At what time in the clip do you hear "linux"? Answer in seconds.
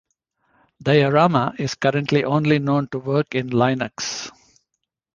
3.51-4.31